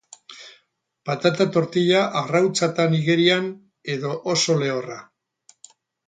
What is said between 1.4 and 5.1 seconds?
tortilla arrautzatan igerian edo oso lehorra?